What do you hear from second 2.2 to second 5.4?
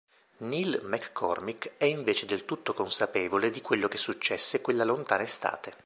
del tutto consapevole di quello che successe quella lontana